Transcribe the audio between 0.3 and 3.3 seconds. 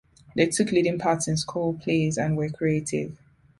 They took leading parts in school plays and were creative.